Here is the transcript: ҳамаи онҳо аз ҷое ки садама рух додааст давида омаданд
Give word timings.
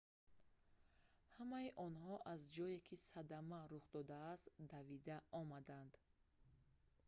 ҳамаи 1.37 1.67
онҳо 1.85 2.13
аз 2.33 2.41
ҷое 2.55 2.77
ки 2.87 2.95
садама 3.09 3.61
рух 3.71 3.85
додааст 3.95 4.45
давида 4.71 5.17
омаданд 5.41 5.93